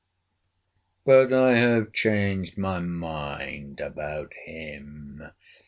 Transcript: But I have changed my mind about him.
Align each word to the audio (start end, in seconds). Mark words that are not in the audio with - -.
But 1.05 1.31
I 1.31 1.57
have 1.57 1.93
changed 1.93 2.57
my 2.57 2.79
mind 2.79 3.79
about 3.79 4.33
him. 4.45 5.21